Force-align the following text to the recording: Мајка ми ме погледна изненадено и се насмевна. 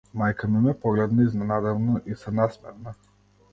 Мајка 0.19 0.47
ми 0.53 0.61
ме 0.63 0.73
погледна 0.85 1.27
изненадено 1.29 2.01
и 2.15 2.19
се 2.25 2.35
насмевна. 2.41 2.99